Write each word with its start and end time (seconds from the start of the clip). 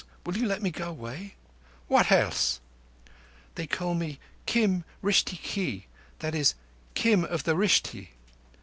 Will 0.25 0.35
you 0.35 0.47
let 0.47 0.63
me 0.63 0.71
go 0.71 0.89
away?" 0.89 1.35
"What 1.87 2.11
else?" 2.11 2.59
"They 3.53 3.67
call 3.67 3.93
me 3.93 4.17
Kim 4.47 4.83
Rishti 5.03 5.37
ke. 5.37 5.85
That 6.21 6.33
is 6.33 6.55
Kim 6.95 7.23
of 7.23 7.43
the 7.43 7.53
Rishti." 7.55 8.07